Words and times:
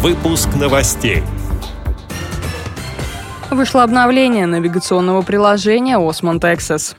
Выпуск 0.00 0.50
новостей. 0.54 1.24
Вышло 3.50 3.82
обновление 3.82 4.46
навигационного 4.46 5.22
приложения 5.22 5.98
Osmond 5.98 6.38
Access. 6.42 6.94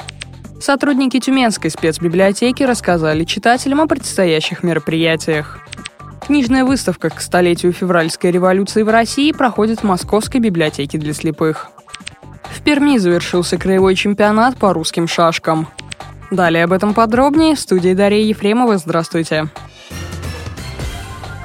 Сотрудники 0.59 1.17
Тюменской 1.21 1.69
спецбиблиотеки 1.69 2.63
рассказали 2.63 3.23
читателям 3.23 3.79
о 3.79 3.87
предстоящих 3.87 4.63
мероприятиях. 4.63 5.59
Книжная 6.27 6.65
выставка 6.65 7.09
к 7.09 7.21
столетию 7.21 7.71
февральской 7.71 8.31
революции 8.31 8.83
в 8.83 8.89
России 8.89 9.31
проходит 9.31 9.79
в 9.79 9.85
Московской 9.85 10.41
библиотеке 10.41 10.97
для 10.97 11.13
слепых. 11.13 11.69
В 12.43 12.61
Перми 12.63 12.97
завершился 12.97 13.57
краевой 13.57 13.95
чемпионат 13.95 14.57
по 14.57 14.73
русским 14.73 15.07
шашкам. 15.07 15.69
Далее 16.31 16.65
об 16.65 16.73
этом 16.73 16.93
подробнее 16.93 17.55
в 17.55 17.61
студии 17.61 17.93
Дарья 17.93 18.25
Ефремова. 18.25 18.77
Здравствуйте. 18.77 19.47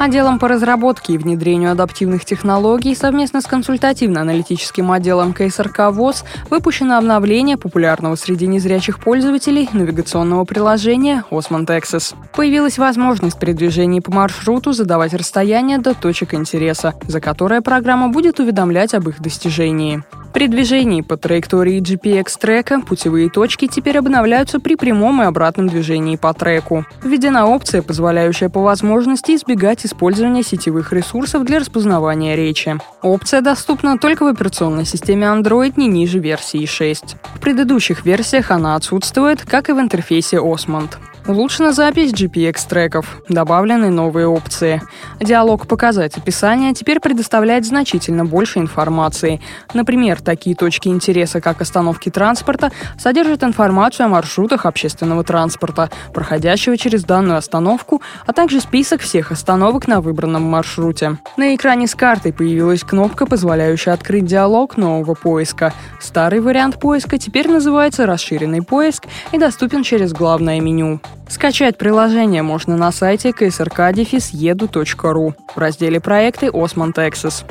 Отделом 0.04 0.38
по 0.38 0.48
разработке 0.48 1.14
и 1.14 1.18
внедрению 1.18 1.72
адаптивных 1.72 2.26
технологий 2.26 2.94
совместно 2.94 3.40
с 3.40 3.46
консультативно-аналитическим 3.46 4.92
отделом 4.92 5.32
КСРК 5.32 5.90
ВОЗ 5.92 6.24
выпущено 6.50 6.98
обновление 6.98 7.56
популярного 7.56 8.14
среди 8.16 8.46
незрячих 8.46 8.98
пользователей 8.98 9.66
навигационного 9.72 10.44
приложения 10.44 11.24
Osmond 11.30 11.68
Access. 11.68 12.14
Появилась 12.34 12.76
возможность 12.76 13.38
при 13.38 13.54
движении 13.54 14.00
по 14.00 14.12
маршруту 14.12 14.74
задавать 14.74 15.14
расстояние 15.14 15.78
до 15.78 15.94
точек 15.94 16.34
интереса, 16.34 16.92
за 17.08 17.22
которое 17.22 17.62
программа 17.62 18.10
будет 18.10 18.40
уведомлять 18.40 18.92
об 18.92 19.08
их 19.08 19.22
достижении. 19.22 20.04
При 20.34 20.48
движении 20.48 21.00
по 21.00 21.16
траектории 21.16 21.80
GPX-трека 21.80 22.80
путевые 22.80 23.30
точки 23.30 23.68
теперь 23.68 23.98
обновляются 23.98 24.58
при 24.58 24.74
прямом 24.74 25.22
и 25.22 25.26
обратном 25.26 25.68
движении 25.68 26.16
по 26.16 26.34
треку. 26.34 26.84
Введена 27.04 27.46
опция, 27.46 27.82
позволяющая 27.82 28.48
по 28.48 28.60
возможности 28.60 29.36
избегать 29.36 29.86
использования 29.86 30.42
сетевых 30.42 30.92
ресурсов 30.92 31.44
для 31.44 31.60
распознавания 31.60 32.34
речи. 32.34 32.76
Опция 33.00 33.42
доступна 33.42 33.96
только 33.96 34.24
в 34.24 34.26
операционной 34.26 34.84
системе 34.84 35.28
Android 35.28 35.74
не 35.76 35.86
ниже 35.86 36.18
версии 36.18 36.66
6. 36.66 37.14
В 37.36 37.40
предыдущих 37.40 38.04
версиях 38.04 38.50
она 38.50 38.74
отсутствует, 38.74 39.42
как 39.42 39.68
и 39.68 39.72
в 39.72 39.78
интерфейсе 39.78 40.38
Osmond. 40.38 40.94
Улучшена 41.26 41.72
запись 41.72 42.12
GPX-треков, 42.12 43.22
добавлены 43.30 43.88
новые 43.88 44.26
опции. 44.26 44.82
Диалог 45.20 45.66
«Показать 45.66 46.18
описание» 46.18 46.74
теперь 46.74 47.00
предоставляет 47.00 47.64
значительно 47.64 48.26
больше 48.26 48.58
информации. 48.58 49.40
Например, 49.72 50.20
такие 50.20 50.54
точки 50.54 50.88
интереса, 50.88 51.40
как 51.40 51.62
остановки 51.62 52.10
транспорта, 52.10 52.72
содержат 52.98 53.42
информацию 53.42 54.04
о 54.04 54.08
маршрутах 54.10 54.66
общественного 54.66 55.24
транспорта, 55.24 55.88
проходящего 56.12 56.76
через 56.76 57.04
данную 57.04 57.38
остановку, 57.38 58.02
а 58.26 58.34
также 58.34 58.60
список 58.60 59.00
всех 59.00 59.32
остановок 59.32 59.88
на 59.88 60.02
выбранном 60.02 60.42
маршруте. 60.42 61.16
На 61.38 61.54
экране 61.54 61.86
с 61.86 61.94
картой 61.94 62.34
появилась 62.34 62.84
кнопка, 62.84 63.24
позволяющая 63.24 63.94
открыть 63.94 64.26
диалог 64.26 64.76
нового 64.76 65.14
поиска. 65.14 65.72
Старый 66.02 66.40
вариант 66.40 66.78
поиска 66.78 67.16
теперь 67.16 67.48
называется 67.48 68.04
«Расширенный 68.04 68.60
поиск» 68.60 69.06
и 69.32 69.38
доступен 69.38 69.82
через 69.84 70.12
главное 70.12 70.60
меню. 70.60 71.00
Скачать 71.28 71.78
приложение 71.78 72.42
можно 72.42 72.76
на 72.76 72.92
сайте 72.92 73.30
ksrk-edu.ru 73.30 75.34
в 75.54 75.58
разделе 75.58 76.00
«Проекты 76.00 76.46
Osmond 76.46 76.94
Access». 76.94 77.44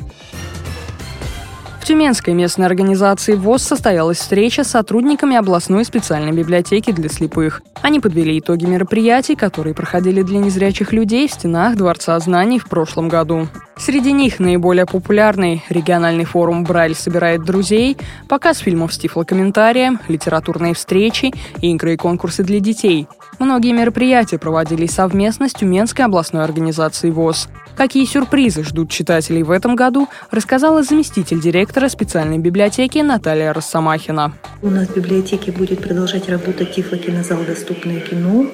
В 1.83 1.85
Тюменской 1.85 2.33
местной 2.33 2.65
организации 2.65 3.33
ВОЗ 3.33 3.63
состоялась 3.63 4.17
встреча 4.17 4.63
с 4.63 4.69
сотрудниками 4.69 5.35
областной 5.35 5.83
специальной 5.83 6.31
библиотеки 6.31 6.91
для 6.91 7.09
слепых. 7.09 7.61
Они 7.81 7.99
подвели 7.99 8.39
итоги 8.39 8.63
мероприятий, 8.63 9.35
которые 9.35 9.73
проходили 9.73 10.21
для 10.21 10.39
незрячих 10.39 10.93
людей 10.93 11.27
в 11.27 11.33
стенах 11.33 11.75
Дворца 11.75 12.17
знаний 12.19 12.57
в 12.57 12.69
прошлом 12.69 13.09
году. 13.09 13.49
Среди 13.77 14.11
них 14.11 14.39
наиболее 14.39 14.85
популярный 14.85 15.63
региональный 15.69 16.25
форум 16.25 16.63
«Брайль 16.63 16.95
собирает 16.95 17.43
друзей», 17.43 17.97
показ 18.29 18.59
фильмов 18.59 18.93
с 18.93 18.97
тифлокомментарием, 18.97 19.99
литературные 20.07 20.73
встречи, 20.73 21.33
игры 21.61 21.93
и 21.93 21.97
конкурсы 21.97 22.43
для 22.43 22.59
детей. 22.59 23.07
Многие 23.39 23.73
мероприятия 23.73 24.37
проводились 24.37 24.91
совместно 24.91 25.49
с 25.49 25.53
Тюменской 25.53 26.05
областной 26.05 26.43
организацией 26.43 27.11
ВОЗ. 27.11 27.49
Какие 27.75 28.05
сюрпризы 28.05 28.63
ждут 28.63 28.91
читателей 28.91 29.41
в 29.41 29.49
этом 29.49 29.75
году, 29.75 30.07
рассказала 30.29 30.83
заместитель 30.83 31.41
директора 31.41 31.89
специальной 31.89 32.37
библиотеки 32.37 32.99
Наталья 32.99 33.51
Росомахина. 33.51 34.33
У 34.61 34.69
нас 34.69 34.87
в 34.87 34.95
библиотеке 34.95 35.51
будет 35.51 35.81
продолжать 35.81 36.29
работать 36.29 36.73
Тифлокинозал 36.75 37.39
«Доступное 37.43 37.99
кино». 37.99 38.45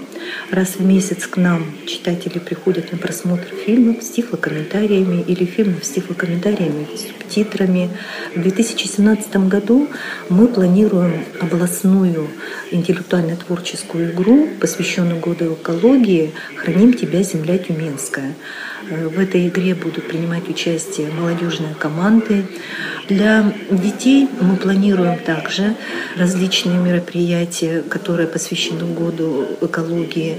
Раз 0.52 0.78
в 0.78 0.84
месяц 0.84 1.28
к 1.28 1.38
нам 1.38 1.64
читатели 1.86 2.40
приходят 2.40 2.92
на 2.92 2.98
просмотр 2.98 3.46
фильмов 3.66 4.02
с 4.02 4.10
тифлокомментариями 4.10 5.22
или 5.22 5.46
фильмов 5.46 5.86
с 5.86 5.90
тифлокомментариями 5.92 6.88
с 6.96 7.02
субтитрами. 7.08 7.92
В 8.36 8.42
2017 8.42 9.48
году 9.48 9.88
мы 10.30 10.48
планируем 10.48 11.24
областную 11.40 12.30
интеллектуально-творческую 12.72 14.12
игру, 14.12 14.50
посвященную 14.60 15.20
году 15.20 15.54
экологии 15.54 16.32
«Храним 16.56 16.94
тебя, 16.94 17.22
земля 17.22 17.60
тюменская». 17.60 18.34
В 18.90 19.20
этой 19.20 19.48
игре 19.50 19.76
будут 19.76 20.08
принимать 20.08 20.50
участие 20.50 21.10
молодежные 21.12 21.76
команды. 21.76 22.46
Для 23.08 23.54
детей 23.70 24.28
мы 24.42 24.56
планируем 24.56 25.20
также 25.20 25.76
различные 26.18 26.80
мероприятия, 26.80 27.84
которые 27.84 28.28
посвящены 28.28 28.92
году 28.94 29.46
экологии. 29.62 30.39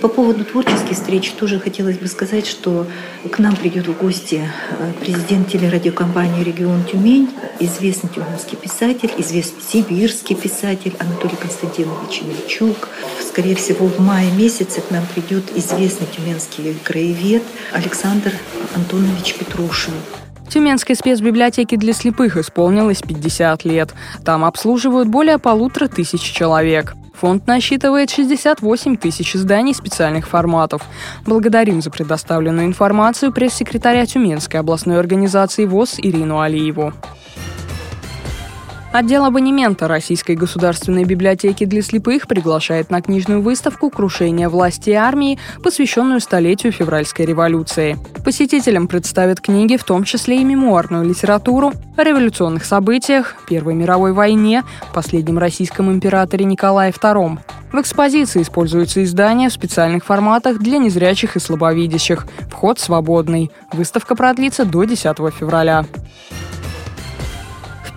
По 0.00 0.08
поводу 0.08 0.44
творческих 0.44 0.96
встреч 0.96 1.32
тоже 1.32 1.58
хотелось 1.58 1.98
бы 1.98 2.06
сказать, 2.06 2.46
что 2.46 2.86
к 3.30 3.38
нам 3.38 3.56
придет 3.56 3.86
в 3.86 3.96
гости 3.96 4.42
э, 4.78 4.92
президент 5.00 5.48
телерадиокомпании 5.48 6.44
«Регион 6.44 6.84
Тюмень», 6.84 7.30
известный 7.60 8.10
тюменский 8.10 8.56
писатель, 8.56 9.10
известный 9.18 9.62
сибирский 9.62 10.36
писатель 10.36 10.94
Анатолий 10.98 11.36
Константинович 11.36 12.22
Мельчук. 12.22 12.88
Скорее 13.26 13.54
всего, 13.56 13.86
в 13.86 13.98
мае 13.98 14.30
месяце 14.32 14.80
к 14.80 14.90
нам 14.90 15.04
придет 15.14 15.44
известный 15.56 16.06
тюменский 16.06 16.74
краевед 16.84 17.42
Александр 17.72 18.32
Антонович 18.74 19.34
Петрушин. 19.34 19.94
Тюменской 20.48 20.96
спецбиблиотеке 20.96 21.76
для 21.76 21.92
слепых 21.92 22.36
исполнилось 22.36 23.02
50 23.02 23.64
лет. 23.64 23.94
Там 24.24 24.44
обслуживают 24.44 25.08
более 25.08 25.38
полутора 25.38 25.88
тысяч 25.88 26.22
человек. 26.22 26.94
Фонд 27.20 27.48
насчитывает 27.48 28.10
68 28.10 28.96
тысяч 28.96 29.34
изданий 29.34 29.74
специальных 29.74 30.28
форматов. 30.28 30.82
Благодарим 31.26 31.82
за 31.82 31.90
предоставленную 31.90 32.66
информацию 32.66 33.32
пресс-секретаря 33.32 34.06
Тюменской 34.06 34.60
областной 34.60 35.00
организации 35.00 35.64
ВОЗ 35.64 35.96
Ирину 35.98 36.38
Алиеву. 36.40 36.92
Отдел 38.90 39.26
абонемента 39.26 39.86
Российской 39.86 40.34
государственной 40.34 41.04
библиотеки 41.04 41.66
для 41.66 41.82
слепых 41.82 42.26
приглашает 42.26 42.90
на 42.90 43.02
книжную 43.02 43.42
выставку 43.42 43.90
«Крушение 43.90 44.48
власти 44.48 44.90
и 44.90 44.94
армии», 44.94 45.38
посвященную 45.62 46.20
столетию 46.20 46.72
февральской 46.72 47.26
революции. 47.26 47.98
Посетителям 48.24 48.88
представят 48.88 49.42
книги, 49.42 49.76
в 49.76 49.84
том 49.84 50.04
числе 50.04 50.40
и 50.40 50.44
мемуарную 50.44 51.04
литературу, 51.04 51.74
о 51.98 52.02
революционных 52.02 52.64
событиях, 52.64 53.36
Первой 53.46 53.74
мировой 53.74 54.14
войне, 54.14 54.64
последнем 54.94 55.36
российском 55.36 55.92
императоре 55.92 56.46
Николае 56.46 56.90
II. 56.90 57.38
В 57.70 57.80
экспозиции 57.80 58.40
используются 58.40 59.04
издания 59.04 59.50
в 59.50 59.52
специальных 59.52 60.06
форматах 60.06 60.58
для 60.58 60.78
незрячих 60.78 61.36
и 61.36 61.40
слабовидящих. 61.40 62.26
Вход 62.50 62.78
свободный. 62.78 63.50
Выставка 63.70 64.14
продлится 64.14 64.64
до 64.64 64.84
10 64.84 65.04
февраля. 65.38 65.84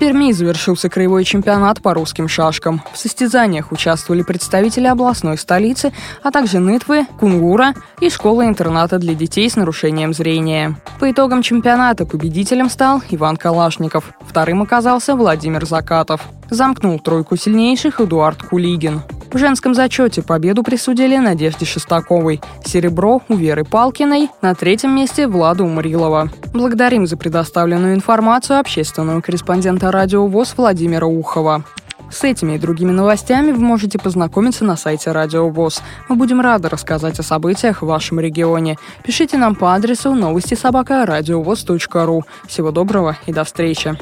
Перми 0.02 0.32
завершился 0.32 0.90
краевой 0.90 1.24
чемпионат 1.24 1.80
по 1.80 1.94
русским 1.94 2.28
шашкам. 2.28 2.82
В 2.92 2.98
состязаниях 2.98 3.72
участвовали 3.72 4.24
представители 4.24 4.88
областной 4.88 5.38
столицы, 5.38 5.94
а 6.24 6.32
также 6.32 6.58
Нытвы, 6.58 7.06
Кунгура 7.20 7.76
и 8.00 8.10
школы-интерната 8.10 8.98
для 8.98 9.14
детей 9.14 9.48
с 9.48 9.56
нарушением 9.56 10.16
зрения. 10.16 10.76
По 11.00 11.12
итогам 11.12 11.44
чемпионата 11.44 12.08
победителем 12.08 12.72
стал 12.72 13.04
Иван 13.12 13.38
Калашников. 13.38 14.12
Вторым 14.22 14.64
оказался 14.64 15.16
Владимир 15.16 15.68
Закатов. 15.68 16.22
Замкнул 16.52 17.00
тройку 17.00 17.38
сильнейших 17.38 18.02
Эдуард 18.02 18.44
Кулигин. 18.44 19.04
В 19.32 19.38
женском 19.38 19.74
зачете 19.74 20.22
победу 20.22 20.64
присудили 20.64 21.16
Надежде 21.16 21.66
Шестаковой, 21.66 22.42
серебро 22.66 23.22
у 23.30 23.36
Веры 23.36 23.64
Палкиной, 23.64 24.30
на 24.42 24.54
третьем 24.54 24.94
месте 24.94 25.30
Владу 25.30 25.64
Умрилова. 25.64 26.30
Благодарим 26.52 27.08
за 27.08 27.16
предоставленную 27.16 27.96
информацию 27.96 28.60
общественного 28.60 29.22
корреспондента 29.22 29.94
радио 29.94 30.28
ВОЗ 30.28 30.56
Владимира 30.58 31.08
Ухова. 31.08 31.64
С 32.12 32.26
этими 32.26 32.56
и 32.56 32.60
другими 32.60 32.92
новостями 32.92 33.54
вы 33.54 33.60
можете 33.60 33.98
познакомиться 33.98 34.66
на 34.66 34.76
сайте 34.76 35.14
Радио 35.14 35.48
ВОЗ. 35.48 35.82
Мы 36.10 36.18
будем 36.18 36.42
рады 36.42 36.68
рассказать 36.68 37.18
о 37.20 37.24
событиях 37.24 37.82
в 37.82 37.86
вашем 37.86 38.20
регионе. 38.20 38.78
Пишите 39.06 39.38
нам 39.38 39.56
по 39.56 39.74
адресу 39.74 40.14
новости 40.14 40.56
собака 40.56 41.06
ру. 41.06 42.26
Всего 42.46 42.72
доброго 42.72 43.16
и 43.26 43.32
до 43.32 43.46
встречи. 43.46 43.98